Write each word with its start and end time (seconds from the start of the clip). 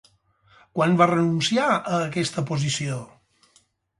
Quan 0.77 0.95
va 1.01 1.07
renunciar 1.11 1.67
a 1.75 1.99
aquesta 2.07 2.45
posició? 2.53 2.97